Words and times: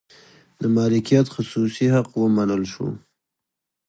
د 0.59 0.61
مالکیت 0.75 1.27
خصوصي 1.33 1.85
حق 1.95 2.09
ومنل 2.23 2.63
شو. 2.73 2.87